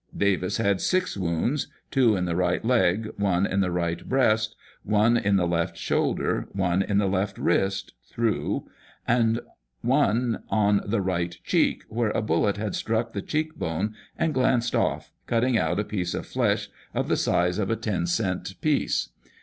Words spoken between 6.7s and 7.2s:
in the